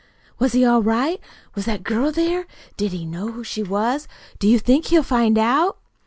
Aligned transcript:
"Was 0.39 0.53
he 0.53 0.65
all 0.65 0.81
right? 0.81 1.21
Was 1.53 1.65
that 1.65 1.83
girl 1.83 2.11
there? 2.11 2.47
Did 2.75 2.91
he 2.91 3.05
know 3.05 3.33
who 3.33 3.43
she 3.43 3.61
was? 3.61 4.07
Do 4.39 4.47
you 4.47 4.57
think 4.57 4.87
he'll 4.87 5.03
find 5.03 5.37
out?" 5.37 5.77